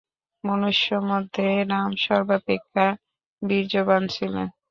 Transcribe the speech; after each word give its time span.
মনুষ্যমধ্যে 0.43 1.47
রাম 1.71 1.91
সর্বাপেক্ষা 2.05 2.85
বীর্যবান 3.41 4.03
ছিলেন। 4.15 4.47